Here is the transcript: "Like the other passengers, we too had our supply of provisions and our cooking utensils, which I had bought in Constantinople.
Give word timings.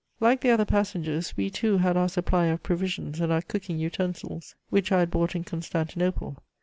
"Like 0.19 0.41
the 0.41 0.49
other 0.49 0.65
passengers, 0.65 1.35
we 1.37 1.51
too 1.51 1.77
had 1.77 1.95
our 1.95 2.09
supply 2.09 2.47
of 2.47 2.63
provisions 2.63 3.21
and 3.21 3.31
our 3.31 3.43
cooking 3.43 3.77
utensils, 3.77 4.55
which 4.71 4.91
I 4.91 5.01
had 5.01 5.11
bought 5.11 5.35
in 5.35 5.43
Constantinople. 5.43 6.41